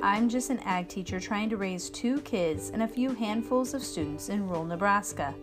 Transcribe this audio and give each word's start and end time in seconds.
I'm 0.00 0.28
just 0.28 0.50
an 0.50 0.60
ag 0.60 0.86
teacher 0.86 1.18
trying 1.18 1.50
to 1.50 1.56
raise 1.56 1.90
two 1.90 2.20
kids 2.20 2.70
and 2.70 2.84
a 2.84 2.88
few 2.88 3.12
handfuls 3.14 3.74
of 3.74 3.82
students 3.82 4.28
in 4.28 4.46
rural 4.46 4.64
Nebraska. 4.64 5.34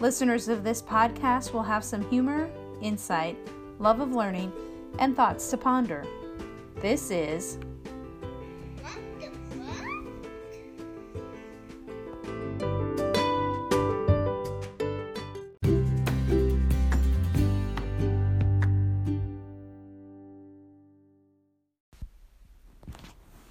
Listeners 0.00 0.48
of 0.48 0.62
this 0.62 0.82
podcast 0.82 1.54
will 1.54 1.62
have 1.62 1.82
some 1.82 2.06
humor, 2.10 2.50
insight, 2.82 3.38
love 3.78 4.00
of 4.00 4.12
learning, 4.12 4.52
and 4.98 5.16
thoughts 5.16 5.48
to 5.50 5.56
ponder. 5.56 6.04
This 6.76 7.10
is 7.10 7.58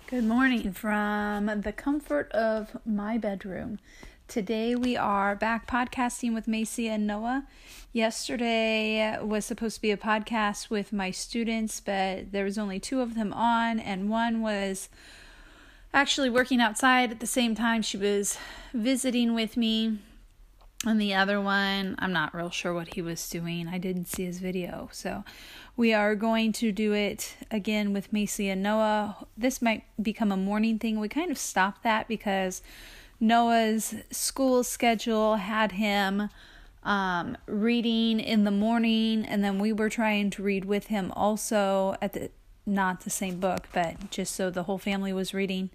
Good 0.07 0.25
morning 0.25 0.71
from 0.71 1.61
the 1.61 1.73
comfort 1.73 2.31
of 2.31 2.77
my 2.85 3.17
bedroom. 3.17 3.79
Today 4.27 4.75
we 4.75 4.95
are 4.95 5.35
back 5.35 5.65
podcasting 5.65 6.35
with 6.35 6.47
Macy 6.47 6.87
and 6.87 7.07
Noah. 7.07 7.47
Yesterday 7.91 9.17
was 9.19 9.45
supposed 9.45 9.77
to 9.77 9.81
be 9.81 9.89
a 9.89 9.97
podcast 9.97 10.69
with 10.69 10.93
my 10.93 11.09
students, 11.09 11.79
but 11.79 12.31
there 12.31 12.43
was 12.43 12.59
only 12.59 12.79
two 12.79 13.01
of 13.01 13.15
them 13.15 13.33
on, 13.33 13.79
and 13.79 14.07
one 14.07 14.43
was 14.43 14.89
actually 15.91 16.29
working 16.29 16.61
outside 16.61 17.09
at 17.09 17.19
the 17.19 17.25
same 17.25 17.55
time 17.55 17.81
she 17.81 17.97
was 17.97 18.37
visiting 18.75 19.33
with 19.33 19.57
me. 19.57 19.97
And 20.85 21.01
the 21.01 21.13
other 21.15 21.41
one, 21.41 21.95
I'm 21.99 22.13
not 22.13 22.35
real 22.35 22.49
sure 22.49 22.73
what 22.73 22.93
he 22.93 23.01
was 23.01 23.27
doing. 23.29 23.67
I 23.67 23.77
didn't 23.77 24.05
see 24.05 24.25
his 24.25 24.39
video. 24.39 24.89
So 24.91 25.23
we 25.75 25.93
are 25.93 26.15
going 26.15 26.51
to 26.53 26.71
do 26.71 26.93
it 26.93 27.35
again 27.49 27.91
with 27.93 28.13
Macy 28.13 28.49
and 28.49 28.61
Noah. 28.61 29.25
This 29.37 29.61
might 29.61 29.83
become 30.01 30.31
a 30.31 30.37
morning 30.37 30.77
thing. 30.77 30.99
We 30.99 31.09
kind 31.09 31.31
of 31.31 31.37
stopped 31.37 31.83
that 31.83 32.07
because 32.07 32.61
Noah's 33.19 33.95
school 34.11 34.63
schedule 34.63 35.37
had 35.37 35.73
him 35.73 36.29
um, 36.83 37.35
reading 37.47 38.19
in 38.19 38.43
the 38.43 38.51
morning, 38.51 39.25
and 39.25 39.43
then 39.43 39.57
we 39.57 39.73
were 39.73 39.89
trying 39.89 40.29
to 40.31 40.43
read 40.43 40.65
with 40.65 40.87
him 40.87 41.11
also 41.15 41.95
at 42.01 42.13
the 42.13 42.29
not 42.67 43.01
the 43.01 43.09
same 43.09 43.39
book, 43.39 43.67
but 43.73 44.09
just 44.09 44.35
so 44.35 44.49
the 44.49 44.63
whole 44.63 44.77
family 44.77 45.13
was 45.13 45.33
reading. 45.33 45.69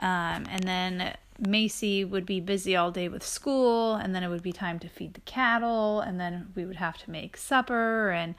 Um, 0.00 0.46
and 0.50 0.64
then 0.64 1.14
Macy 1.38 2.04
would 2.04 2.24
be 2.24 2.40
busy 2.40 2.76
all 2.76 2.90
day 2.90 3.08
with 3.08 3.24
school, 3.24 3.94
and 3.94 4.14
then 4.14 4.22
it 4.22 4.28
would 4.28 4.42
be 4.42 4.52
time 4.52 4.78
to 4.80 4.88
feed 4.88 5.14
the 5.14 5.20
cattle, 5.22 6.00
and 6.00 6.20
then 6.20 6.52
we 6.54 6.64
would 6.64 6.76
have 6.76 6.96
to 6.98 7.10
make 7.10 7.36
supper. 7.36 8.10
And 8.10 8.34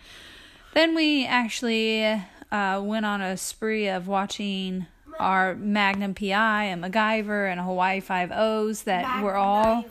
then 0.73 0.95
we 0.95 1.25
actually 1.25 2.03
uh, 2.51 2.81
went 2.83 3.05
on 3.05 3.21
a 3.21 3.38
spree 3.38 3.88
of 3.88 4.07
watching 4.07 4.88
our 5.19 5.55
Magnum 5.55 6.13
PI 6.13 6.66
and 6.66 6.83
MacGyver 6.83 7.51
and 7.51 7.59
Hawaii 7.59 7.99
Five 7.99 8.31
O's 8.33 8.83
that 8.83 9.23
were 9.23 9.35
all 9.35 9.85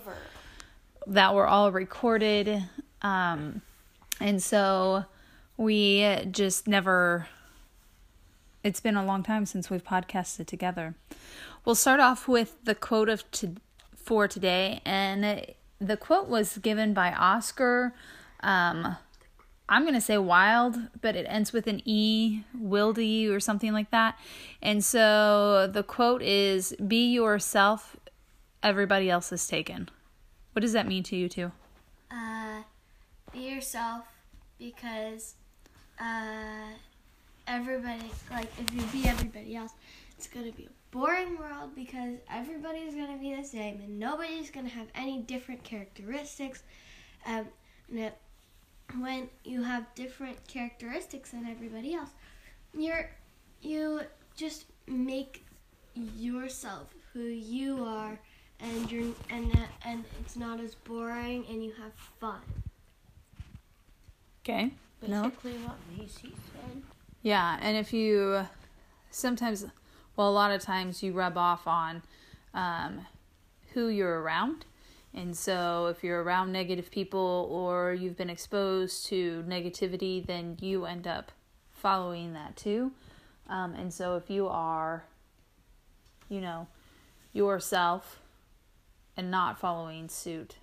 that 1.06 1.34
were 1.34 1.46
all 1.46 1.72
recorded. 1.72 2.64
Um, 3.02 3.62
and 4.20 4.42
so 4.42 5.04
we 5.56 6.26
just 6.30 6.66
never 6.66 7.28
it's 8.62 8.80
been 8.80 8.96
a 8.96 9.04
long 9.04 9.22
time 9.22 9.44
since 9.44 9.68
we've 9.68 9.84
podcasted 9.84 10.46
together. 10.46 10.94
We'll 11.64 11.74
start 11.74 11.98
off 11.98 12.28
with 12.28 12.62
the 12.64 12.74
quote 12.74 13.08
of 13.08 13.30
to, 13.32 13.54
for 13.96 14.28
today, 14.28 14.82
and 14.84 15.46
the 15.78 15.96
quote 15.96 16.28
was 16.28 16.58
given 16.58 16.92
by 16.92 17.12
Oscar. 17.12 17.94
Um, 18.40 18.96
I'm 19.66 19.82
going 19.82 19.94
to 19.94 20.00
say 20.02 20.18
wild, 20.18 20.76
but 21.00 21.16
it 21.16 21.24
ends 21.26 21.54
with 21.54 21.66
an 21.66 21.80
E, 21.86 22.42
wildy, 22.54 23.30
or 23.30 23.40
something 23.40 23.72
like 23.72 23.90
that. 23.92 24.18
And 24.60 24.84
so 24.84 25.66
the 25.66 25.82
quote 25.82 26.20
is 26.20 26.76
Be 26.86 27.10
yourself, 27.10 27.96
everybody 28.62 29.08
else 29.08 29.32
is 29.32 29.48
taken. 29.48 29.88
What 30.52 30.60
does 30.60 30.74
that 30.74 30.86
mean 30.86 31.02
to 31.04 31.16
you, 31.16 31.30
too? 31.30 31.50
Uh, 32.10 32.62
be 33.32 33.40
yourself 33.40 34.04
because 34.58 35.34
uh, 35.98 36.74
everybody, 37.48 38.10
like, 38.30 38.50
if 38.60 38.70
you 38.74 38.82
be 39.00 39.08
everybody 39.08 39.56
else, 39.56 39.72
it's 40.18 40.26
going 40.26 40.44
to 40.44 40.52
be 40.52 40.68
boring 40.94 41.36
world 41.38 41.74
because 41.74 42.14
everybody's 42.30 42.94
going 42.94 43.12
to 43.12 43.18
be 43.18 43.34
the 43.34 43.42
same 43.42 43.80
and 43.80 43.98
nobody's 43.98 44.48
going 44.48 44.64
to 44.64 44.72
have 44.72 44.86
any 44.94 45.18
different 45.22 45.62
characteristics. 45.64 46.62
Um, 47.26 47.46
and 47.90 47.98
it, 47.98 48.16
when 49.00 49.28
you 49.44 49.62
have 49.64 49.92
different 49.96 50.36
characteristics 50.46 51.32
than 51.32 51.46
everybody 51.46 51.94
else, 51.94 52.10
you're 52.78 53.10
you 53.60 54.02
just 54.36 54.66
make 54.86 55.44
yourself 55.94 56.94
who 57.12 57.22
you 57.22 57.82
are, 57.84 58.18
and 58.60 58.90
you're 58.92 59.12
and 59.30 59.50
that- 59.52 59.70
and 59.84 60.04
it's 60.20 60.36
not 60.36 60.60
as 60.60 60.74
boring, 60.74 61.44
and 61.48 61.64
you 61.64 61.72
have 61.82 61.92
fun. 62.20 62.40
Okay. 64.42 64.70
No? 65.06 65.24
Basically 65.24 65.52
what 65.64 65.76
Macy 65.96 66.32
said. 66.52 66.82
Yeah, 67.22 67.58
and 67.62 67.76
if 67.76 67.92
you 67.92 68.46
sometimes, 69.10 69.64
well, 70.16 70.28
a 70.28 70.32
lot 70.32 70.50
of 70.50 70.60
times 70.60 71.02
you 71.02 71.12
rub 71.12 71.36
off 71.36 71.66
on 71.66 72.02
um, 72.52 73.06
who 73.72 73.88
you're 73.88 74.20
around. 74.20 74.64
And 75.12 75.36
so 75.36 75.86
if 75.86 76.02
you're 76.02 76.22
around 76.22 76.52
negative 76.52 76.90
people 76.90 77.48
or 77.50 77.94
you've 77.94 78.16
been 78.16 78.30
exposed 78.30 79.06
to 79.06 79.44
negativity, 79.46 80.24
then 80.24 80.56
you 80.60 80.86
end 80.86 81.06
up 81.06 81.30
following 81.72 82.32
that 82.32 82.56
too. 82.56 82.92
Um, 83.48 83.74
and 83.74 83.92
so 83.92 84.16
if 84.16 84.28
you 84.28 84.48
are, 84.48 85.04
you 86.28 86.40
know, 86.40 86.66
yourself 87.32 88.20
and 89.16 89.30
not 89.30 89.58
following 89.58 90.08
suit, 90.08 90.56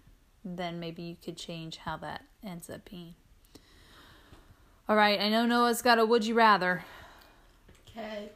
then 0.43 0.79
maybe 0.79 1.03
you 1.03 1.15
could 1.23 1.37
change 1.37 1.77
how 1.77 1.95
that 1.97 2.25
ends 2.43 2.69
up 2.69 2.89
being. 2.89 3.13
All 4.89 4.95
right, 4.95 5.21
I 5.21 5.29
know 5.29 5.45
Noah's 5.45 5.81
got 5.81 5.99
a 5.99 6.05
would 6.05 6.25
you 6.25 6.33
rather. 6.33 6.83
Okay. 7.87 8.29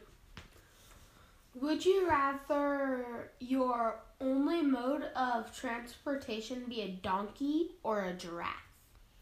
Would 1.56 1.86
you 1.86 2.08
rather 2.08 3.32
your 3.40 4.00
only 4.20 4.62
mode 4.62 5.04
of 5.16 5.56
transportation 5.56 6.66
be 6.66 6.82
a 6.82 6.90
donkey 6.90 7.72
or 7.84 8.04
a 8.06 8.14
giraffe? 8.14 8.52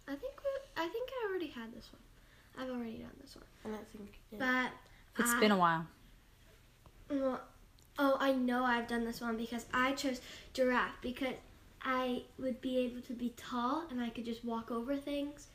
I 0.07 0.15
think 0.15 0.33
we, 0.43 0.83
I 0.83 0.87
think 0.87 1.09
I 1.11 1.29
already 1.29 1.47
had 1.47 1.73
this 1.73 1.89
one. 1.93 2.01
I've 2.57 2.73
already 2.75 2.97
done 2.97 3.11
this 3.21 3.35
one, 3.35 3.45
And 3.63 3.75
I 3.75 3.79
think 3.97 4.19
but 4.39 4.71
It's 5.19 5.31
I- 5.31 5.39
been 5.39 5.51
a 5.51 5.57
while. 5.57 5.85
Well, 7.09 7.41
oh, 7.99 8.17
I 8.19 8.31
know 8.33 8.63
I've 8.63 8.87
done 8.87 9.05
this 9.05 9.21
one 9.21 9.37
because 9.37 9.65
I 9.73 9.93
chose 9.93 10.19
giraffe 10.53 10.95
because 11.01 11.35
I 11.83 12.23
would 12.39 12.61
be 12.61 12.77
able 12.79 13.01
to 13.01 13.13
be 13.13 13.33
tall 13.37 13.85
and 13.91 14.01
I 14.01 14.09
could 14.09 14.25
just 14.25 14.43
walk 14.43 14.71
over 14.71 14.95
things, 14.95 15.47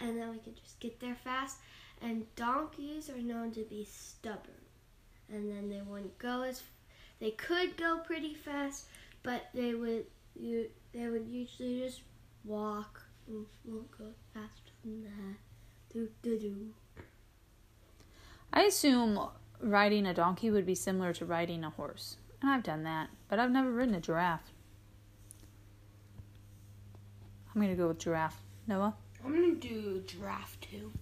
and 0.00 0.18
then 0.18 0.30
we 0.30 0.38
could 0.38 0.56
just 0.62 0.80
get 0.80 0.98
there 0.98 1.14
fast. 1.14 1.58
And 2.02 2.26
donkeys 2.36 3.08
are 3.08 3.18
known 3.18 3.52
to 3.52 3.60
be 3.62 3.84
stubborn, 3.84 4.65
and 5.32 5.50
then 5.50 5.68
they 5.68 5.82
wouldn't 5.82 6.18
go 6.18 6.42
as 6.42 6.62
they 7.20 7.30
could 7.30 7.76
go 7.76 7.98
pretty 7.98 8.34
fast, 8.34 8.86
but 9.22 9.48
they 9.54 9.74
would 9.74 10.06
you 10.38 10.68
they 10.92 11.08
would 11.08 11.26
usually 11.28 11.80
just 11.80 12.02
walk 12.44 13.02
and 13.26 13.46
won't 13.64 13.90
go 13.90 14.06
faster 14.34 14.72
than 14.84 15.02
that. 15.04 15.36
Do 15.92 16.08
do 16.22 16.38
do. 16.38 16.74
I 18.52 18.62
assume 18.62 19.20
riding 19.60 20.06
a 20.06 20.14
donkey 20.14 20.50
would 20.50 20.66
be 20.66 20.74
similar 20.74 21.12
to 21.14 21.24
riding 21.24 21.64
a 21.64 21.70
horse. 21.70 22.16
And 22.40 22.50
I've 22.50 22.62
done 22.62 22.84
that, 22.84 23.08
but 23.28 23.38
I've 23.38 23.50
never 23.50 23.72
ridden 23.72 23.94
a 23.94 24.00
giraffe. 24.00 24.52
I'm 27.54 27.62
going 27.62 27.74
to 27.74 27.82
go 27.82 27.88
with 27.88 27.98
giraffe. 27.98 28.42
Noah? 28.66 28.94
I'm 29.24 29.32
gonna 29.32 29.54
do 29.54 30.02
giraffe 30.06 30.58
too. 30.60 30.92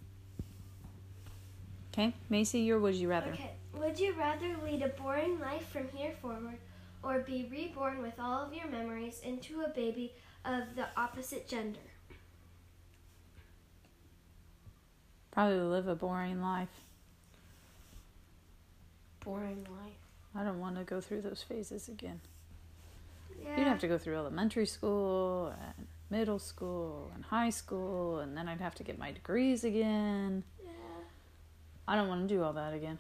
Okay. 1.93 2.15
Macy, 2.29 2.61
your 2.61 2.79
would 2.79 2.95
you 2.95 3.09
rather? 3.09 3.33
Okay. 3.33 3.53
Would 3.79 3.99
you 3.99 4.15
rather 4.15 4.57
lead 4.65 4.83
a 4.83 4.89
boring 4.89 5.39
life 5.41 5.69
from 5.69 5.89
here 5.89 6.13
forward 6.21 6.59
or 7.03 7.21
be 7.21 7.49
reborn 7.51 8.01
with 8.03 8.19
all 8.19 8.43
of 8.43 8.55
your 8.55 8.69
memories 8.69 9.21
into 9.23 9.63
a 9.63 9.69
baby 9.69 10.15
of 10.45 10.75
the 10.77 10.87
opposite 10.97 11.49
gender? 11.49 11.81
Probably 15.31 15.59
live 15.59 15.89
a 15.89 15.95
boring 15.95 16.41
life. 16.41 16.69
Boring 19.25 19.67
life. 19.71 19.93
I 20.35 20.45
don't 20.45 20.61
want 20.61 20.77
to 20.77 20.85
go 20.85 21.01
through 21.01 21.23
those 21.23 21.43
phases 21.43 21.89
again. 21.89 22.21
Yeah. 23.43 23.59
You'd 23.59 23.67
have 23.67 23.81
to 23.81 23.89
go 23.89 23.99
through 23.99 24.17
elementary 24.17 24.67
school 24.67 25.53
and 25.77 25.87
middle 26.11 26.39
school 26.39 27.11
and 27.15 27.25
high 27.25 27.51
school, 27.51 28.21
and 28.21 28.37
then 28.37 28.49
I'd 28.49 28.61
have 28.61 28.75
to 28.77 28.85
get 28.85 28.99
my 28.99 29.11
degrees 29.11 29.65
again. 29.65 30.45
Yeah. 30.63 30.71
I 31.89 31.97
don't 31.97 32.09
want 32.09 32.29
to 32.29 32.35
do 32.35 32.43
all 32.43 32.53
that 32.53 32.75
again. 32.75 32.99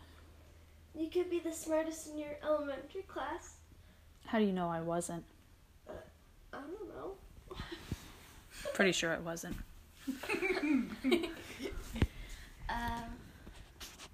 You 0.96 1.08
could 1.08 1.30
be 1.30 1.40
the 1.40 1.52
smartest 1.52 2.08
in 2.08 2.18
your 2.18 2.36
elementary 2.42 3.02
class. 3.02 3.56
How 4.26 4.38
do 4.38 4.44
you 4.44 4.52
know 4.52 4.68
I 4.68 4.80
wasn't? 4.80 5.24
I 5.88 5.92
don't 6.52 6.88
know. 6.94 7.56
Pretty 8.74 8.92
sure 8.92 9.12
I 9.12 9.18
wasn't. 9.18 9.56
Um, 12.68 13.04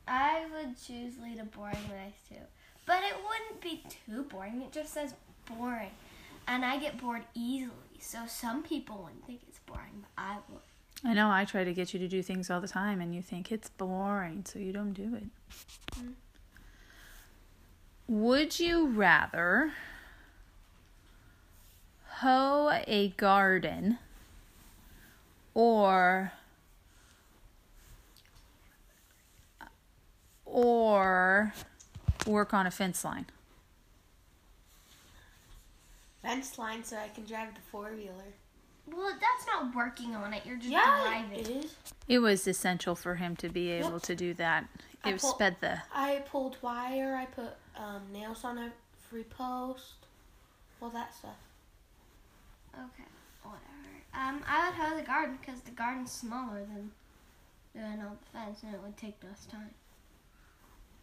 I 0.09 0.45
would 0.53 0.81
choose 0.81 1.15
lead 1.23 1.39
a 1.39 1.45
boring 1.45 1.77
life 1.89 2.21
too, 2.29 2.35
But 2.85 3.03
it 3.05 3.15
wouldn't 3.15 3.61
be 3.61 3.85
too 3.89 4.25
boring. 4.25 4.63
It 4.63 4.73
just 4.73 4.93
says 4.93 5.15
boring. 5.47 5.91
And 6.49 6.65
I 6.65 6.79
get 6.79 7.01
bored 7.01 7.23
easily. 7.35 7.71
So 8.01 8.19
some 8.27 8.63
people 8.63 9.03
wouldn't 9.05 9.25
think 9.25 9.43
it's 9.49 9.61
boring, 9.61 10.03
but 10.03 10.11
I 10.19 10.39
would. 10.49 10.61
I 11.05 11.15
know 11.15 11.31
I 11.31 11.45
try 11.45 11.65
to 11.65 11.73
get 11.73 11.95
you 11.95 12.01
to 12.01 12.09
do 12.09 12.23
things 12.23 12.51
all 12.51 12.61
the 12.61 12.69
time 12.69 13.01
and 13.01 13.15
you 13.15 13.23
think 13.23 13.53
it's 13.53 13.69
boring, 13.71 14.45
so 14.45 14.59
you 14.59 14.73
don't 14.73 14.93
do 14.93 15.15
it. 15.15 15.27
Mm. 15.99 16.15
Would 18.11 18.59
you 18.59 18.89
rather 18.89 19.73
hoe 22.15 22.83
a 22.89 23.11
garden 23.11 23.99
or 25.55 26.33
or 30.45 31.55
work 32.27 32.53
on 32.53 32.67
a 32.67 32.71
fence 32.73 33.05
line? 33.05 33.27
Fence 36.23 36.59
line 36.59 36.83
so 36.83 36.97
I 36.97 37.07
can 37.15 37.25
drive 37.25 37.55
the 37.55 37.61
four 37.71 37.93
wheeler. 37.93 38.35
Well, 38.89 39.13
that's 39.13 39.47
not 39.47 39.73
working 39.73 40.17
on 40.17 40.33
it. 40.35 40.43
You're 40.45 40.57
just 40.57 40.69
Yeah, 40.69 41.05
driving. 41.05 41.39
it 41.39 41.49
is. 41.49 41.77
It 42.09 42.19
was 42.19 42.49
essential 42.49 42.97
for 42.97 43.15
him 43.15 43.37
to 43.37 43.49
be 43.49 43.71
able 43.71 43.93
Yep. 43.93 44.03
to 44.03 44.17
do 44.17 44.35
that. 44.35 44.67
I 45.05 45.11
It 45.11 45.21
pull- 45.21 45.31
sped 45.35 45.57
the 45.61 45.81
I 45.95 46.23
pulled 46.31 46.57
wire. 46.63 47.17
I 47.17 47.27
put 47.27 47.55
um, 47.77 48.03
nails 48.13 48.45
on 48.45 48.59
every 48.59 49.25
post. 49.25 49.95
All 50.83 50.91
that 50.91 51.15
stuff. 51.15 51.37
Okay, 52.75 53.09
whatever. 53.43 53.65
Um, 54.15 54.43
I 54.47 54.67
would 54.69 54.75
hoe 54.79 54.97
the 54.97 55.03
garden 55.03 55.39
because 55.41 55.61
the 55.63 55.71
garden's 55.73 56.11
smaller 56.13 56.61
than 56.61 56.91
doing 57.75 58.03
all 58.03 58.17
the 58.21 58.39
fence, 58.39 58.61
and 58.63 58.75
it 58.75 58.81
would 58.83 58.97
take 58.97 59.17
less 59.23 59.47
time. 59.47 59.71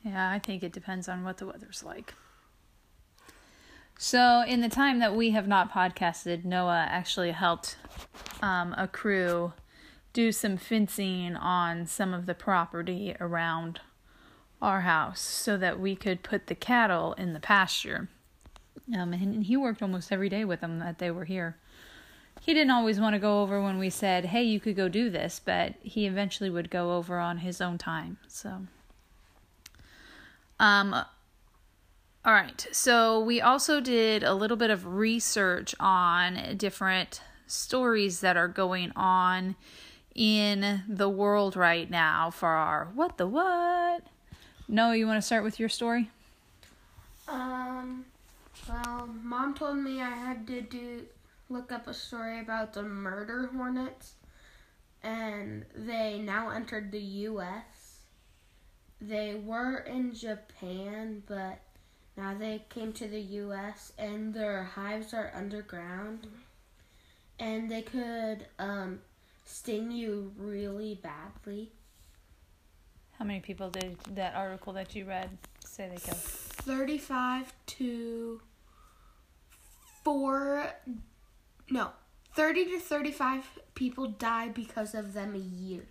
Yeah, 0.03 0.29
I 0.29 0.39
think 0.39 0.63
it 0.63 0.71
depends 0.71 1.07
on 1.09 1.23
what 1.23 1.37
the 1.37 1.45
weather's 1.45 1.83
like. 1.83 2.13
So, 3.99 4.43
in 4.47 4.61
the 4.61 4.69
time 4.69 4.99
that 4.99 5.15
we 5.15 5.31
have 5.31 5.47
not 5.47 5.71
podcasted, 5.71 6.45
Noah 6.45 6.85
actually 6.89 7.31
helped 7.31 7.77
um, 8.41 8.75
a 8.77 8.87
crew 8.87 9.53
do 10.17 10.31
some 10.31 10.57
fencing 10.57 11.35
on 11.35 11.85
some 11.85 12.11
of 12.11 12.25
the 12.25 12.33
property 12.33 13.15
around 13.19 13.81
our 14.59 14.81
house 14.81 15.21
so 15.21 15.57
that 15.57 15.79
we 15.79 15.95
could 15.95 16.23
put 16.23 16.47
the 16.47 16.55
cattle 16.55 17.13
in 17.19 17.33
the 17.33 17.39
pasture. 17.39 18.09
Um, 18.97 19.13
and 19.13 19.43
he 19.43 19.55
worked 19.55 19.83
almost 19.83 20.11
every 20.11 20.27
day 20.27 20.43
with 20.43 20.61
them 20.61 20.79
that 20.79 20.97
they 20.97 21.11
were 21.11 21.25
here. 21.25 21.57
He 22.41 22.55
didn't 22.55 22.71
always 22.71 22.99
want 22.99 23.13
to 23.13 23.19
go 23.19 23.43
over 23.43 23.61
when 23.61 23.77
we 23.77 23.91
said, 23.91 24.25
hey, 24.25 24.41
you 24.41 24.59
could 24.59 24.75
go 24.75 24.89
do 24.89 25.11
this, 25.11 25.39
but 25.45 25.75
he 25.83 26.07
eventually 26.07 26.49
would 26.49 26.71
go 26.71 26.97
over 26.97 27.19
on 27.19 27.37
his 27.37 27.61
own 27.61 27.77
time. 27.77 28.17
So. 28.27 28.63
Um, 30.59 30.95
all 32.25 32.33
right. 32.33 32.67
So 32.71 33.19
we 33.19 33.39
also 33.39 33.79
did 33.79 34.23
a 34.23 34.33
little 34.33 34.57
bit 34.57 34.71
of 34.71 34.83
research 34.87 35.75
on 35.79 36.57
different 36.57 37.21
stories 37.45 38.21
that 38.21 38.35
are 38.35 38.47
going 38.47 38.91
on 38.95 39.55
in 40.17 40.83
the 40.89 41.07
world 41.07 41.55
right 41.55 41.89
now 41.89 42.31
for 42.31 42.49
our 42.49 42.89
what 42.93 43.17
the 43.17 43.27
what. 43.27 44.03
Noah, 44.67 44.97
you 44.97 45.07
want 45.07 45.21
to 45.21 45.25
start 45.25 45.43
with 45.43 45.59
your 45.59 45.69
story? 45.69 46.09
Um, 47.27 48.05
well, 48.67 49.07
mom 49.23 49.53
told 49.53 49.77
me 49.77 50.01
I 50.01 50.09
had 50.09 50.45
to 50.47 50.61
do 50.61 51.05
look 51.49 51.71
up 51.71 51.87
a 51.87 51.93
story 51.93 52.39
about 52.39 52.73
the 52.73 52.83
murder 52.83 53.49
hornets, 53.55 54.13
and 55.03 55.65
they 55.75 56.19
now 56.19 56.49
entered 56.49 56.91
the 56.91 56.99
U.S. 56.99 57.99
They 58.99 59.35
were 59.35 59.77
in 59.77 60.13
Japan, 60.13 61.23
but 61.27 61.59
now 62.17 62.33
they 62.37 62.65
came 62.69 62.91
to 62.93 63.07
the 63.07 63.21
U.S. 63.21 63.93
and 63.97 64.33
their 64.33 64.63
hives 64.63 65.13
are 65.13 65.31
underground, 65.33 66.27
and 67.39 67.69
they 67.69 67.83
could 67.83 68.47
um, 68.59 68.99
sting 69.47 69.91
you 69.91 70.33
really 70.37 70.95
badly. 71.01 71.71
How 73.17 73.25
many 73.25 73.39
people 73.39 73.69
did 73.69 73.97
that 74.15 74.35
article 74.35 74.73
that 74.73 74.93
you 74.95 75.05
read 75.05 75.29
say 75.65 75.89
they 75.89 75.97
killed? 75.97 76.17
35 76.17 77.53
to 77.65 78.41
4 80.03 80.69
no 81.69 81.89
30 82.33 82.65
to 82.65 82.79
35 82.79 83.43
people 83.73 84.07
die 84.07 84.49
because 84.49 84.93
of 84.93 85.13
them 85.13 85.33
a 85.33 85.37
year 85.37 85.85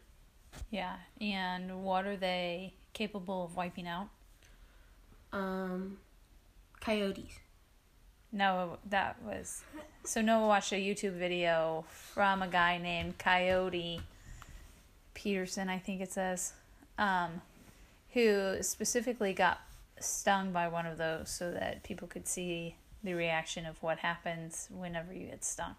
Yeah. 0.71 0.97
And 1.21 1.83
what 1.83 2.07
are 2.07 2.17
they 2.17 2.75
capable 2.93 3.45
of 3.45 3.57
wiping 3.57 3.87
out? 3.89 4.09
um 5.33 5.99
coyotes 6.81 7.39
No, 8.37 8.77
that 8.91 9.17
was 9.25 9.63
so 10.05 10.21
Noah 10.21 10.47
watched 10.47 10.73
a 10.73 10.77
YouTube 10.77 11.15
video 11.15 11.87
from 11.89 12.43
a 12.43 12.49
guy 12.49 12.77
named 12.77 13.17
Coyote 13.17 14.03
Peterson, 15.15 15.71
I 15.71 15.79
think 15.79 16.03
it 16.03 16.13
says, 16.13 16.53
um, 16.99 17.41
who 18.13 18.59
specifically 18.61 19.33
got 19.33 19.63
stung 20.01 20.53
by 20.53 20.69
one 20.69 20.85
of 20.85 20.99
those 20.99 21.31
so 21.31 21.51
that 21.51 21.83
people 21.83 22.07
could 22.07 22.29
see 22.29 22.77
the 23.03 23.15
reaction 23.15 23.65
of 23.65 23.83
what 23.83 24.01
happens 24.01 24.69
whenever 24.71 25.15
you 25.15 25.29
get 25.29 25.43
stung. 25.43 25.75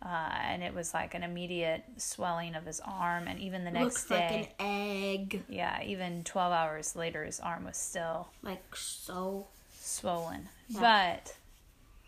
Uh, 0.00 0.30
and 0.40 0.62
it 0.62 0.74
was 0.74 0.94
like 0.94 1.14
an 1.14 1.24
immediate 1.24 1.82
swelling 1.96 2.54
of 2.54 2.64
his 2.64 2.80
arm, 2.84 3.26
and 3.26 3.40
even 3.40 3.64
the 3.64 3.72
next 3.72 3.84
looks 3.84 4.04
day, 4.06 4.38
like 4.38 4.54
an 4.60 4.66
egg 4.66 5.42
yeah, 5.48 5.82
even 5.82 6.22
12 6.22 6.52
hours 6.52 6.94
later, 6.94 7.24
his 7.24 7.40
arm 7.40 7.64
was 7.64 7.76
still 7.76 8.28
like 8.40 8.76
so 8.76 9.48
swollen. 9.80 10.48
Yeah. 10.68 10.80
But 10.80 11.34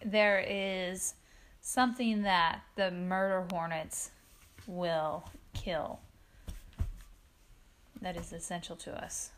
there 0.04 0.44
is 0.46 1.14
something 1.60 2.22
that 2.22 2.60
the 2.76 2.90
murder 2.90 3.46
hornets 3.50 4.10
will 4.66 5.24
kill 5.54 6.00
that 8.00 8.16
is 8.16 8.32
essential 8.32 8.76
to 8.76 9.02
us. 9.02 9.30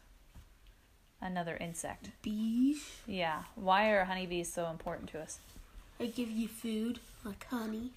Another 1.21 1.57
insect. 1.57 2.11
bees 2.23 3.01
Yeah. 3.07 3.45
Why 3.55 3.91
are 3.91 4.05
honeybees 4.05 4.53
so 4.53 4.69
important 4.69 5.09
to 5.11 5.21
us? 5.21 5.39
they 5.99 6.09
give 6.09 6.31
you 6.31 6.47
food 6.47 7.01
like 7.25 7.47
honey 7.47 7.91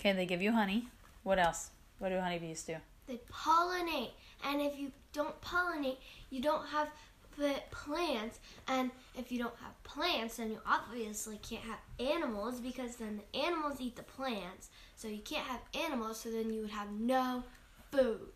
Okay, 0.00 0.12
they 0.12 0.26
give 0.26 0.42
you 0.42 0.52
honey. 0.52 0.88
What 1.22 1.38
else? 1.38 1.70
What 1.98 2.10
do 2.10 2.18
honeybees 2.18 2.62
do? 2.62 2.76
They 3.06 3.20
pollinate, 3.32 4.10
and 4.44 4.60
if 4.60 4.78
you 4.78 4.92
don't 5.12 5.38
pollinate, 5.40 5.96
you 6.30 6.42
don't 6.42 6.66
have 6.66 6.88
the 7.36 7.54
plants. 7.70 8.38
And 8.68 8.90
if 9.16 9.30
you 9.32 9.38
don't 9.38 9.54
have 9.62 9.82
plants, 9.84 10.36
then 10.36 10.50
you 10.50 10.58
obviously 10.66 11.38
can't 11.42 11.64
have 11.64 11.78
animals 11.98 12.60
because 12.60 12.96
then 12.96 13.20
the 13.32 13.38
animals 13.38 13.76
eat 13.80 13.96
the 13.96 14.02
plants. 14.02 14.70
So 14.96 15.08
you 15.08 15.18
can't 15.22 15.46
have 15.46 15.60
animals, 15.84 16.20
so 16.20 16.30
then 16.30 16.52
you 16.52 16.62
would 16.62 16.70
have 16.70 16.90
no 16.92 17.42
food. 17.90 18.32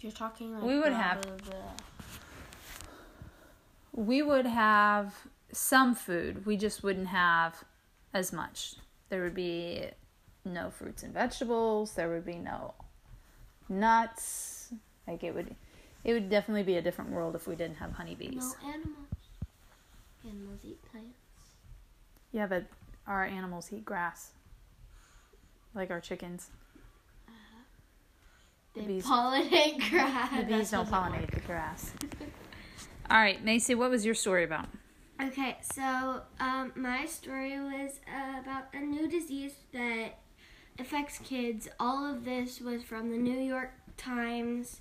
you're 0.00 0.12
talking 0.12 0.54
like 0.54 0.62
We 0.62 0.76
would 0.78 0.90
blah, 0.90 0.98
have- 0.98 1.22
blah, 1.22 1.36
blah. 1.50 1.72
We 3.92 4.22
would 4.22 4.46
have 4.46 5.14
some 5.52 5.94
food. 5.94 6.46
We 6.46 6.56
just 6.56 6.82
wouldn't 6.82 7.08
have 7.08 7.64
as 8.14 8.32
much. 8.32 8.76
There 9.08 9.22
would 9.22 9.34
be 9.34 9.86
no 10.44 10.70
fruits 10.70 11.02
and 11.02 11.12
vegetables. 11.12 11.94
There 11.94 12.08
would 12.08 12.24
be 12.24 12.38
no 12.38 12.74
nuts. 13.68 14.72
Like 15.06 15.24
it 15.24 15.34
would 15.34 15.54
it 16.04 16.12
would 16.12 16.28
definitely 16.30 16.62
be 16.62 16.76
a 16.76 16.82
different 16.82 17.10
world 17.10 17.34
if 17.34 17.46
we 17.46 17.54
didn't 17.56 17.76
have 17.76 17.92
honeybees. 17.92 18.36
No 18.62 18.68
animals. 18.68 18.96
Animals 20.26 20.60
eat 20.64 20.78
plants. 20.90 21.18
Yeah, 22.32 22.46
but 22.46 22.64
our 23.06 23.24
animals 23.24 23.70
eat 23.72 23.84
grass. 23.84 24.30
Like 25.74 25.90
our 25.90 26.00
chickens. 26.00 26.50
The 28.74 28.80
They 28.82 28.86
bees- 28.86 29.04
pollinate 29.06 29.90
grass. 29.90 30.36
The 30.36 30.44
bees 30.44 30.70
don't 30.70 30.88
pollinate 30.88 31.30
the 31.32 31.40
grass. 31.40 31.92
All 33.10 33.18
right, 33.18 33.42
Macy, 33.44 33.74
what 33.74 33.90
was 33.90 34.04
your 34.04 34.14
story 34.14 34.44
about? 34.44 34.68
Okay, 35.20 35.58
so 35.74 36.22
um, 36.38 36.72
my 36.76 37.04
story 37.06 37.58
was 37.58 37.98
uh, 38.08 38.40
about 38.40 38.66
a 38.72 38.78
new 38.78 39.08
disease 39.08 39.54
that 39.72 40.18
affects 40.78 41.18
kids. 41.18 41.68
All 41.80 42.06
of 42.06 42.24
this 42.24 42.60
was 42.60 42.82
from 42.84 43.10
the 43.10 43.18
New 43.18 43.38
York 43.40 43.72
Times 43.96 44.80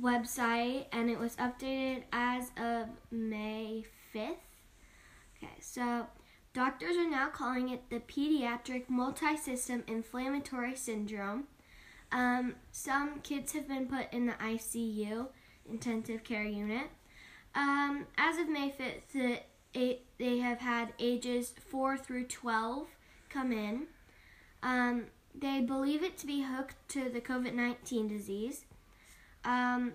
website, 0.00 0.86
and 0.92 1.10
it 1.10 1.18
was 1.18 1.36
updated 1.36 2.02
as 2.12 2.50
of 2.56 2.88
May 3.10 3.84
5th. 4.14 4.36
Okay, 5.36 5.52
so 5.60 6.06
doctors 6.54 6.96
are 6.96 7.10
now 7.10 7.28
calling 7.28 7.68
it 7.68 7.90
the 7.90 8.00
pediatric 8.00 8.88
multi-system 8.88 9.84
inflammatory 9.86 10.74
syndrome. 10.74 11.44
Um, 12.12 12.54
some 12.72 13.20
kids 13.20 13.52
have 13.52 13.68
been 13.68 13.86
put 13.86 14.12
in 14.12 14.26
the 14.26 14.34
ICU, 14.34 15.28
intensive 15.68 16.24
care 16.24 16.44
unit. 16.44 16.88
Um, 17.54 18.06
as 18.16 18.38
of 18.38 18.48
May 18.48 18.70
5th, 18.70 19.12
the 19.12 19.40
eight, 19.74 20.06
they 20.18 20.38
have 20.38 20.58
had 20.58 20.92
ages 20.98 21.54
4 21.70 21.96
through 21.96 22.26
12 22.26 22.88
come 23.28 23.52
in. 23.52 23.86
Um, 24.62 25.06
they 25.34 25.60
believe 25.60 26.02
it 26.02 26.16
to 26.18 26.26
be 26.26 26.42
hooked 26.42 26.76
to 26.90 27.10
the 27.10 27.20
COVID 27.20 27.54
19 27.54 28.08
disease. 28.08 28.64
Um, 29.46 29.92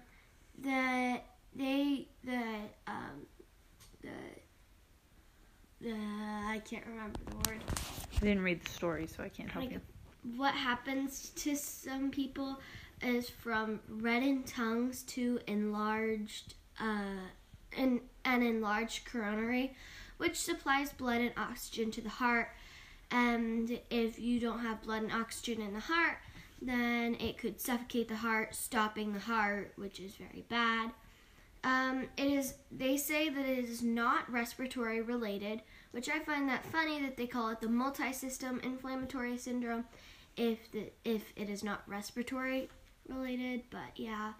the, 0.60 1.22
they, 1.56 2.08
the, 2.24 2.42
um, 2.88 3.28
the 4.02 4.10
uh, 5.84 6.48
I 6.48 6.62
can't 6.70 6.86
remember 6.86 7.20
the 7.30 7.36
word. 7.50 7.62
I 8.16 8.20
didn't 8.20 8.44
read 8.44 8.64
the 8.64 8.70
story, 8.70 9.08
so 9.08 9.24
I 9.24 9.30
can't 9.30 9.50
help 9.50 9.66
Like, 9.66 9.74
you. 9.74 9.82
What 10.38 10.54
happens 10.54 11.32
to 11.38 11.56
some 11.56 12.12
people 12.12 12.60
is 13.02 13.30
from 13.30 13.80
reddened 13.90 14.46
tongues 14.46 15.02
to 15.04 15.40
enlarged 15.48 16.54
uh, 16.80 17.26
an, 17.76 18.02
an 18.26 18.44
enlarged 18.44 19.12
coronary, 19.12 19.76
which 20.18 20.40
supplies 20.40 20.94
blood 20.94 21.22
and 21.22 21.32
oxygen 21.36 21.90
to 21.92 22.02
the 22.02 22.10
heart. 22.10 22.50
And 23.10 23.80
if 23.90 24.20
you 24.20 24.40
don't 24.40 24.60
have 24.60 24.84
blood 24.84 25.02
and 25.02 25.12
oxygen 25.12 25.62
in 25.62 25.74
the 25.74 25.80
heart, 25.80 26.20
then 26.62 27.16
it 27.20 27.38
could 27.38 27.60
suffocate 27.60 28.08
the 28.08 28.18
heart, 28.18 28.54
stopping 28.56 29.14
the 29.14 29.20
heart, 29.20 29.74
which 29.76 30.00
is 30.00 30.16
very 30.16 30.46
bad. 30.48 30.92
Um, 31.64 32.08
it 32.18 32.28
is. 32.28 32.56
They 32.72 32.98
say 32.98 33.30
that 33.30 33.46
it 33.46 33.60
is 33.60 33.84
not 33.84 34.32
respiratory 34.32 35.02
related, 35.02 35.62
which 35.92 36.10
I 36.10 36.20
find 36.20 36.50
that 36.50 36.66
funny 36.66 37.02
that 37.02 37.18
they 37.18 37.28
call 37.28 37.50
it 37.50 37.62
the 37.62 37.70
multi-system 37.70 38.60
inflammatory 38.64 39.38
syndrome, 39.38 39.86
if 40.36 40.72
the 40.72 40.92
if 41.06 41.34
it 41.36 41.50
is 41.50 41.64
not 41.64 41.84
respiratory 41.88 42.70
related. 43.08 43.62
But 43.70 43.92
yeah, 43.96 44.34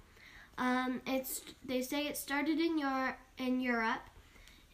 um, 0.58 1.02
it's. 1.06 1.42
They 1.64 1.82
say 1.84 2.08
it 2.08 2.18
started 2.18 2.60
in 2.60 2.80
Europe. 2.80 3.18
In 3.38 3.62
Europe, 3.62 4.02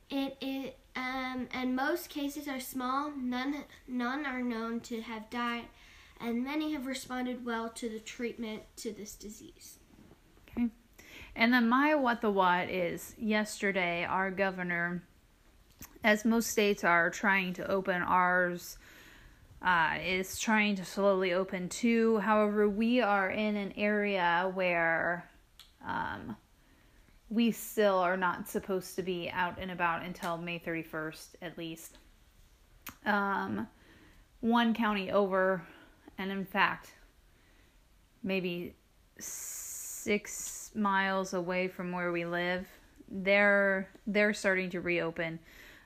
it 0.10 0.38
it 0.40 0.78
um, 0.96 1.48
and 1.52 1.76
most 1.76 2.10
cases 2.10 2.48
are 2.48 2.62
small. 2.62 3.12
None 3.12 3.64
none 3.90 4.26
are 4.26 4.42
known 4.42 4.80
to 4.82 5.02
have 5.02 5.30
died, 5.30 5.66
and 6.20 6.44
many 6.44 6.74
have 6.74 6.86
responded 6.86 7.46
well 7.46 7.70
to 7.70 7.90
the 7.90 8.00
treatment 8.00 8.64
to 8.78 8.92
this 8.92 9.14
disease. 9.14 9.80
Okay. 10.50 10.68
And 11.36 11.54
then 11.54 11.70
my 11.70 11.96
what 11.96 12.22
the 12.22 12.32
what 12.32 12.70
is 12.70 13.16
yesterday, 13.18 14.06
our 14.06 14.32
governor, 14.32 15.04
as 16.04 16.26
most 16.26 16.50
states 16.50 16.84
are 16.84 17.10
trying 17.10 17.54
to 17.54 17.70
open, 17.70 18.02
ours 18.02 18.78
uh, 19.62 19.98
is 20.04 20.40
trying 20.40 20.76
to 20.76 20.86
slowly 20.86 21.34
open 21.34 21.70
too. 21.70 22.20
However, 22.20 22.70
we 22.70 23.02
are 23.02 23.30
in 23.30 23.56
an 23.56 23.74
area 23.76 24.52
where 24.54 25.30
um, 25.86 26.36
we 27.30 27.52
still 27.52 27.96
are 27.96 28.18
not 28.18 28.48
supposed 28.48 28.96
to 28.96 29.04
be 29.04 29.30
out 29.32 29.58
and 29.60 29.72
about 29.72 30.04
until 30.04 30.38
May 30.38 30.60
31st, 30.60 31.28
at 31.42 31.58
least. 31.58 31.98
Um, 33.06 33.68
one 34.40 34.74
county 34.74 35.12
over, 35.12 35.64
and 36.18 36.32
in 36.32 36.46
fact, 36.46 36.94
maybe 38.24 38.76
six 39.20 40.72
miles 40.76 41.34
away 41.34 41.68
from 41.68 41.92
where 41.92 42.12
we 42.12 42.26
live, 42.26 42.68
they're 43.10 43.90
they're 44.06 44.34
starting 44.34 44.70
to 44.72 44.82
reopen. 44.82 45.40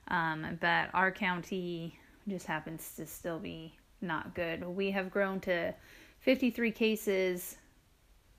Um, 0.07 0.57
but 0.59 0.89
our 0.93 1.11
county 1.11 1.97
just 2.27 2.45
happens 2.45 2.95
to 2.95 3.05
still 3.05 3.39
be 3.39 3.73
not 4.01 4.33
good. 4.33 4.65
We 4.65 4.91
have 4.91 5.11
grown 5.11 5.39
to 5.41 5.73
53 6.19 6.71
cases 6.71 7.57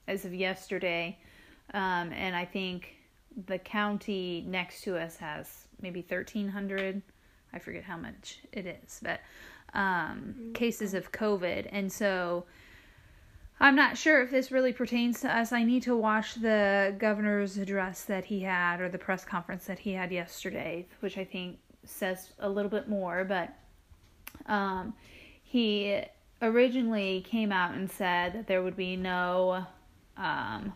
as 0.08 0.24
of 0.24 0.34
yesterday, 0.34 1.18
um, 1.72 2.12
and 2.12 2.34
I 2.34 2.44
think 2.44 2.96
the 3.46 3.58
county 3.58 4.44
next 4.46 4.82
to 4.82 4.96
us 4.96 5.16
has 5.16 5.66
maybe 5.80 6.00
1,300. 6.00 7.00
I 7.54 7.58
forget 7.58 7.84
how 7.84 7.96
much 7.96 8.40
it 8.52 8.66
is, 8.66 9.00
but 9.02 9.20
um, 9.74 10.52
cases 10.54 10.94
of 10.94 11.12
COVID, 11.12 11.68
and 11.70 11.92
so 11.92 12.44
I'm 13.62 13.76
not 13.76 13.96
sure 13.96 14.20
if 14.22 14.30
this 14.32 14.50
really 14.50 14.72
pertains 14.72 15.20
to 15.20 15.32
us. 15.32 15.52
I 15.52 15.62
need 15.62 15.84
to 15.84 15.96
watch 15.96 16.34
the 16.34 16.96
governor's 16.98 17.58
address 17.58 18.02
that 18.04 18.24
he 18.24 18.40
had 18.40 18.80
or 18.80 18.88
the 18.88 18.98
press 18.98 19.24
conference 19.24 19.66
that 19.66 19.78
he 19.78 19.92
had 19.92 20.10
yesterday, 20.10 20.84
which 20.98 21.16
I 21.16 21.24
think 21.24 21.58
says 21.84 22.32
a 22.40 22.48
little 22.48 22.70
bit 22.70 22.88
more. 22.88 23.24
But 23.24 23.54
um, 24.46 24.94
he 25.44 26.02
originally 26.42 27.24
came 27.28 27.52
out 27.52 27.74
and 27.74 27.88
said 27.88 28.32
that 28.32 28.48
there 28.48 28.64
would 28.64 28.76
be 28.76 28.96
no 28.96 29.64
um, 30.16 30.72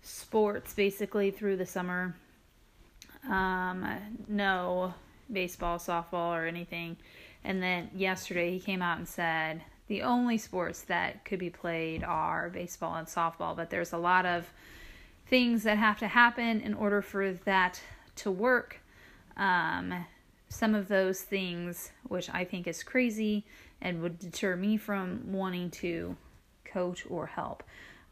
sports 0.00 0.72
basically 0.72 1.30
through 1.30 1.58
the 1.58 1.66
summer, 1.66 2.16
um, 3.28 3.86
no 4.28 4.94
baseball, 5.30 5.78
softball, 5.78 6.34
or 6.34 6.46
anything. 6.46 6.96
And 7.44 7.62
then 7.62 7.90
yesterday 7.94 8.52
he 8.52 8.60
came 8.60 8.82
out 8.82 8.98
and 8.98 9.06
said 9.06 9.62
the 9.86 10.02
only 10.02 10.38
sports 10.38 10.82
that 10.82 11.24
could 11.24 11.38
be 11.38 11.50
played 11.50 12.02
are 12.02 12.48
baseball 12.48 12.94
and 12.94 13.06
softball, 13.06 13.54
but 13.54 13.70
there's 13.70 13.92
a 13.92 13.98
lot 13.98 14.24
of 14.24 14.50
things 15.26 15.62
that 15.64 15.76
have 15.76 15.98
to 15.98 16.08
happen 16.08 16.60
in 16.60 16.74
order 16.74 17.02
for 17.02 17.32
that 17.44 17.80
to 18.16 18.30
work. 18.30 18.80
Um, 19.36 20.06
some 20.48 20.74
of 20.74 20.88
those 20.88 21.20
things, 21.20 21.90
which 22.04 22.30
I 22.30 22.44
think 22.44 22.66
is 22.66 22.82
crazy 22.82 23.44
and 23.80 24.00
would 24.02 24.18
deter 24.18 24.56
me 24.56 24.76
from 24.76 25.20
wanting 25.32 25.70
to 25.70 26.16
coach 26.64 27.04
or 27.10 27.26
help, 27.26 27.62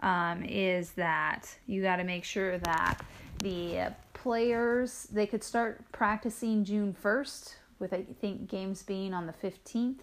um, 0.00 0.44
is 0.44 0.92
that 0.92 1.56
you 1.66 1.82
got 1.82 1.96
to 1.96 2.04
make 2.04 2.24
sure 2.24 2.58
that 2.58 3.00
the 3.38 3.92
players 4.12 5.08
they 5.12 5.26
could 5.26 5.42
start 5.42 5.80
practicing 5.92 6.64
June 6.64 6.94
1st, 7.02 7.54
with 7.82 7.92
I 7.92 8.04
think 8.20 8.48
games 8.48 8.82
being 8.82 9.12
on 9.12 9.26
the 9.26 9.34
15th. 9.34 9.98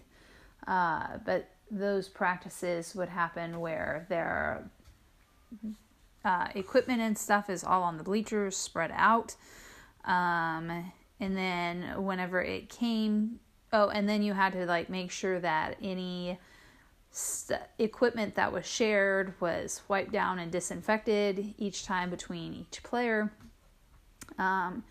Uh, 0.68 1.18
but 1.24 1.48
those 1.70 2.08
practices 2.08 2.94
would 2.94 3.08
happen 3.08 3.58
where 3.58 4.06
their 4.08 4.70
uh, 6.24 6.48
equipment 6.54 7.00
and 7.00 7.16
stuff 7.16 7.48
is 7.48 7.64
all 7.64 7.82
on 7.82 7.96
the 7.96 8.04
bleachers, 8.04 8.56
spread 8.56 8.92
out. 8.94 9.34
Um, 10.04 10.92
and 11.18 11.36
then 11.36 12.04
whenever 12.04 12.42
it 12.42 12.68
came, 12.68 13.40
oh, 13.72 13.88
and 13.88 14.08
then 14.08 14.22
you 14.22 14.34
had 14.34 14.52
to 14.52 14.66
like 14.66 14.90
make 14.90 15.10
sure 15.10 15.40
that 15.40 15.76
any 15.82 16.38
st- 17.10 17.60
equipment 17.78 18.34
that 18.34 18.52
was 18.52 18.66
shared 18.66 19.34
was 19.40 19.82
wiped 19.88 20.12
down 20.12 20.38
and 20.38 20.52
disinfected 20.52 21.54
each 21.56 21.84
time 21.84 22.10
between 22.10 22.52
each 22.52 22.82
player. 22.82 23.32
Um, 24.38 24.84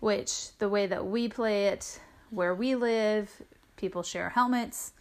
which 0.00 0.56
the 0.58 0.68
way 0.68 0.86
that 0.86 1.04
we 1.04 1.28
play 1.28 1.66
it, 1.66 2.00
where 2.30 2.54
we 2.54 2.74
live, 2.74 3.42
people 3.76 4.02
share 4.02 4.30
helmets. 4.30 4.92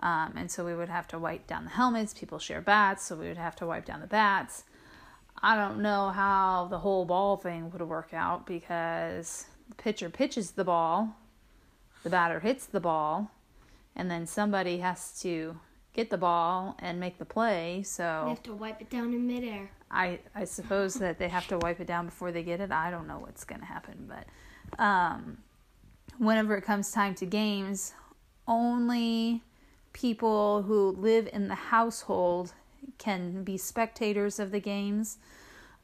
Um, 0.00 0.34
and 0.36 0.50
so 0.50 0.64
we 0.64 0.74
would 0.74 0.88
have 0.88 1.08
to 1.08 1.18
wipe 1.18 1.46
down 1.46 1.64
the 1.64 1.70
helmets. 1.70 2.14
People 2.14 2.38
share 2.38 2.60
bats, 2.60 3.04
so 3.04 3.16
we 3.16 3.26
would 3.26 3.36
have 3.36 3.56
to 3.56 3.66
wipe 3.66 3.84
down 3.84 4.00
the 4.00 4.06
bats. 4.06 4.64
I 5.42 5.56
don't 5.56 5.80
know 5.80 6.10
how 6.10 6.68
the 6.70 6.78
whole 6.78 7.04
ball 7.04 7.36
thing 7.36 7.70
would 7.70 7.82
work 7.82 8.12
out 8.12 8.46
because 8.46 9.46
the 9.68 9.74
pitcher 9.76 10.10
pitches 10.10 10.52
the 10.52 10.64
ball, 10.64 11.16
the 12.02 12.10
batter 12.10 12.40
hits 12.40 12.66
the 12.66 12.80
ball, 12.80 13.30
and 13.94 14.10
then 14.10 14.26
somebody 14.26 14.78
has 14.78 15.20
to 15.22 15.58
get 15.92 16.10
the 16.10 16.18
ball 16.18 16.76
and 16.78 17.00
make 17.00 17.18
the 17.18 17.24
play. 17.24 17.82
So 17.84 18.26
have 18.28 18.42
to 18.44 18.54
wipe 18.54 18.80
it 18.80 18.90
down 18.90 19.12
in 19.12 19.26
midair. 19.26 19.70
I 19.90 20.20
I 20.34 20.44
suppose 20.44 20.94
that 20.94 21.18
they 21.18 21.28
have 21.28 21.46
to 21.48 21.58
wipe 21.58 21.80
it 21.80 21.86
down 21.86 22.06
before 22.06 22.30
they 22.32 22.42
get 22.42 22.60
it. 22.60 22.70
I 22.70 22.90
don't 22.90 23.06
know 23.06 23.18
what's 23.18 23.44
going 23.44 23.60
to 23.60 23.66
happen, 23.66 24.08
but 24.08 24.82
um, 24.82 25.38
whenever 26.18 26.56
it 26.56 26.62
comes 26.62 26.90
time 26.90 27.14
to 27.16 27.26
games, 27.26 27.94
only 28.46 29.42
people 29.92 30.62
who 30.62 30.90
live 30.92 31.28
in 31.32 31.48
the 31.48 31.54
household 31.54 32.52
can 32.98 33.44
be 33.44 33.56
spectators 33.56 34.38
of 34.38 34.50
the 34.50 34.60
games. 34.60 35.18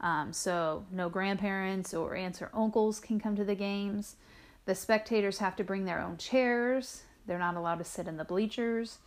Um, 0.00 0.32
so 0.32 0.84
no 0.90 1.08
grandparents 1.08 1.94
or 1.94 2.14
aunts 2.14 2.42
or 2.42 2.50
uncles 2.52 3.00
can 3.00 3.18
come 3.18 3.36
to 3.36 3.44
the 3.44 3.54
games. 3.54 4.16
The 4.66 4.74
spectators 4.74 5.38
have 5.38 5.56
to 5.56 5.64
bring 5.64 5.84
their 5.84 6.00
own 6.00 6.16
chairs. 6.16 7.02
They're 7.26 7.38
not 7.38 7.56
allowed 7.56 7.78
to 7.78 7.84
sit 7.84 8.08
in 8.08 8.16
the 8.16 8.24
bleachers. 8.24 8.98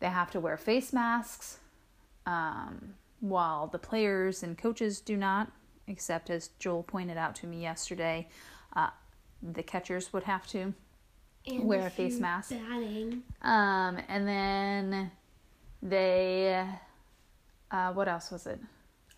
They 0.00 0.08
have 0.08 0.30
to 0.32 0.40
wear 0.40 0.56
face 0.56 0.92
masks. 0.92 1.58
Um, 2.24 2.94
while 3.20 3.66
the 3.66 3.78
players 3.78 4.42
and 4.42 4.56
coaches 4.56 5.00
do 5.00 5.16
not, 5.16 5.50
except 5.86 6.30
as 6.30 6.50
Joel 6.58 6.82
pointed 6.82 7.16
out 7.16 7.34
to 7.36 7.46
me 7.46 7.62
yesterday, 7.62 8.28
uh, 8.76 8.90
the 9.42 9.62
catchers 9.62 10.12
would 10.12 10.24
have 10.24 10.46
to. 10.48 10.74
And 11.46 11.64
Wear 11.64 11.86
a 11.86 11.90
face 11.90 12.18
mask. 12.18 12.50
Batting. 12.50 13.22
Um, 13.42 13.98
and 14.08 14.28
then 14.28 15.10
they, 15.82 16.66
uh, 17.70 17.92
what 17.92 18.08
else 18.08 18.30
was 18.30 18.46
it? 18.46 18.60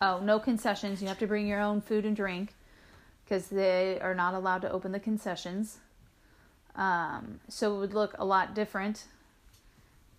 Oh, 0.00 0.21
no 0.21 0.39
concessions. 0.39 1.03
You 1.03 1.09
have 1.09 1.19
to 1.19 1.27
bring 1.27 1.47
your 1.47 1.61
own 1.61 1.81
food 1.81 2.05
and 2.05 2.15
drink 2.15 2.55
because 3.25 3.49
they 3.49 3.99
are 4.00 4.15
not 4.15 4.35
allowed 4.35 4.62
to 4.62 4.71
open 4.71 4.93
the 4.93 5.00
concessions. 5.00 5.79
Um, 6.77 7.41
so 7.49 7.77
it 7.77 7.79
would 7.81 7.95
look 7.95 8.15
a 8.19 8.25
lot 8.25 8.55
different. 8.55 9.05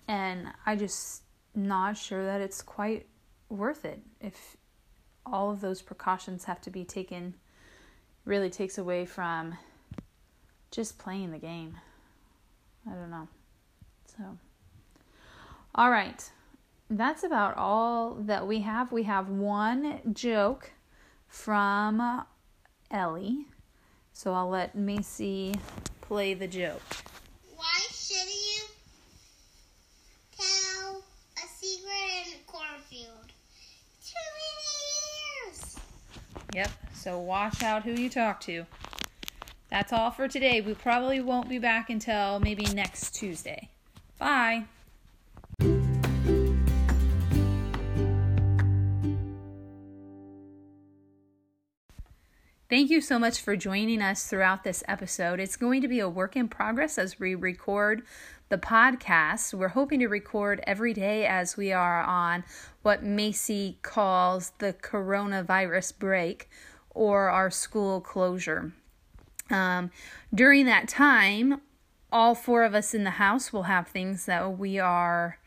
And 0.07 0.47
I 0.65 0.75
just 0.75 1.23
not 1.55 1.97
sure 1.97 2.25
that 2.25 2.41
it's 2.41 2.61
quite 2.61 3.07
worth 3.49 3.85
it 3.85 4.01
if 4.19 4.57
all 5.25 5.51
of 5.51 5.61
those 5.61 5.81
precautions 5.81 6.45
have 6.45 6.61
to 6.61 6.69
be 6.69 6.83
taken 6.83 7.33
really 8.25 8.49
takes 8.49 8.77
away 8.77 9.05
from 9.05 9.57
just 10.71 10.97
playing 10.97 11.31
the 11.31 11.37
game. 11.37 11.77
I 12.89 12.95
don't 12.95 13.11
know. 13.11 13.27
So, 14.17 14.37
all 15.75 15.91
right. 15.91 16.29
That's 16.89 17.23
about 17.23 17.55
all 17.55 18.15
that 18.21 18.47
we 18.47 18.61
have. 18.61 18.91
We 18.91 19.03
have 19.03 19.29
one 19.29 20.01
joke 20.13 20.71
from 21.27 22.01
uh, 22.01 22.23
Ellie. 22.89 23.45
So 24.13 24.33
I'll 24.33 24.49
let 24.49 24.75
Macy 24.75 25.55
play 26.01 26.33
the 26.33 26.47
joke. 26.47 26.81
Why 27.55 27.79
shouldn't 27.91 28.29
you 28.29 28.63
tell 30.37 31.03
a 31.37 31.47
secret 31.47 32.27
in 32.27 32.33
a 32.33 32.51
cornfield? 32.51 33.31
Too 34.05 34.13
many 35.45 35.49
years. 35.53 35.75
Yep. 36.53 36.71
So 36.93 37.19
watch 37.19 37.63
out 37.63 37.83
who 37.83 37.91
you 37.91 38.09
talk 38.09 38.41
to. 38.41 38.65
That's 39.71 39.93
all 39.93 40.11
for 40.11 40.27
today. 40.27 40.59
We 40.59 40.73
probably 40.73 41.21
won't 41.21 41.47
be 41.47 41.57
back 41.57 41.89
until 41.89 42.41
maybe 42.41 42.65
next 42.65 43.15
Tuesday. 43.15 43.69
Bye. 44.19 44.65
Thank 52.69 52.89
you 52.89 53.01
so 53.01 53.17
much 53.17 53.41
for 53.41 53.55
joining 53.55 54.01
us 54.01 54.27
throughout 54.27 54.63
this 54.63 54.83
episode. 54.87 55.39
It's 55.39 55.57
going 55.57 55.81
to 55.81 55.87
be 55.87 55.99
a 55.99 56.07
work 56.07 56.35
in 56.35 56.47
progress 56.47 56.97
as 56.97 57.19
we 57.19 57.35
record 57.35 58.03
the 58.49 58.57
podcast. 58.57 59.53
We're 59.53 59.69
hoping 59.69 59.99
to 60.01 60.07
record 60.07 60.61
every 60.67 60.93
day 60.93 61.25
as 61.25 61.55
we 61.55 61.71
are 61.71 62.01
on 62.01 62.43
what 62.81 63.03
Macy 63.03 63.77
calls 63.81 64.51
the 64.59 64.73
coronavirus 64.73 65.97
break 65.97 66.49
or 66.89 67.29
our 67.29 67.49
school 67.49 68.01
closure. 68.01 68.73
Um, 69.51 69.91
during 70.33 70.65
that 70.65 70.87
time, 70.87 71.61
all 72.11 72.35
four 72.35 72.63
of 72.63 72.73
us 72.73 72.93
in 72.93 73.03
the 73.03 73.11
house 73.11 73.53
will 73.53 73.63
have 73.63 73.87
things 73.87 74.25
that 74.25 74.57
we 74.57 74.79
are 74.79 75.37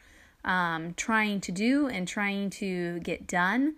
um, 0.44 0.94
trying 0.94 1.40
to 1.42 1.52
do 1.52 1.88
and 1.88 2.06
trying 2.06 2.50
to 2.50 3.00
get 3.00 3.26
done. 3.26 3.76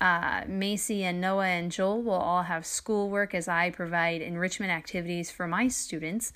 Uh, 0.00 0.42
Macy 0.46 1.04
and 1.04 1.20
Noah 1.20 1.46
and 1.46 1.72
Joel 1.72 2.02
will 2.02 2.12
all 2.12 2.42
have 2.42 2.66
schoolwork 2.66 3.34
as 3.34 3.48
I 3.48 3.70
provide 3.70 4.20
enrichment 4.20 4.70
activities 4.70 5.30
for 5.30 5.46
my 5.46 5.68
students 5.68 6.32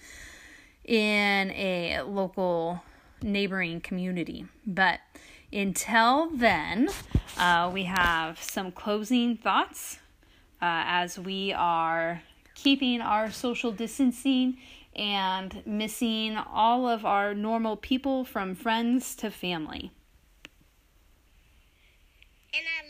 in 0.84 1.50
a 1.50 2.00
local 2.02 2.82
neighboring 3.20 3.80
community. 3.80 4.46
But 4.66 5.00
until 5.52 6.30
then, 6.30 6.88
uh, 7.36 7.70
we 7.72 7.84
have 7.84 8.42
some 8.42 8.72
closing 8.72 9.36
thoughts 9.36 9.98
uh, 10.62 10.82
as 10.86 11.18
we 11.18 11.52
are 11.52 12.22
keeping 12.62 13.00
our 13.00 13.30
social 13.30 13.70
distancing 13.70 14.56
and 14.96 15.62
missing 15.64 16.36
all 16.36 16.88
of 16.88 17.04
our 17.04 17.32
normal 17.32 17.76
people 17.76 18.24
from 18.24 18.54
friends 18.54 19.14
to 19.14 19.30
family. 19.30 19.92
And 22.52 22.64
I 22.66 22.87